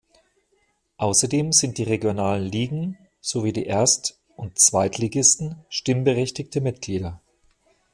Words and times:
Außerdem 0.97 1.51
sind 1.51 1.77
die 1.77 1.83
regionalen 1.83 2.43
Ligen 2.43 2.97
sowie 3.19 3.53
die 3.53 3.67
Erst- 3.67 4.19
und 4.35 4.57
Zweitligisten 4.57 5.63
stimmberechtigte 5.69 6.59
Mitglieder. 6.59 7.21